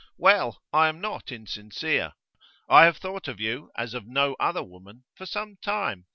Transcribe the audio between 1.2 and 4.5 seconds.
insincere. I have thought of you as of no